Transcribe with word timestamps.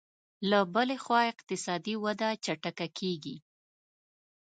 له 0.49 0.59
بلې 0.73 0.97
خوا 1.03 1.21
اقتصادي 1.31 1.95
وده 2.05 2.29
چټکه 2.43 2.87
کېږي 2.97 3.35